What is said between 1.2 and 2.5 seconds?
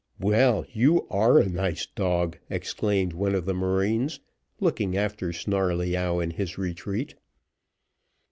a nice dog,"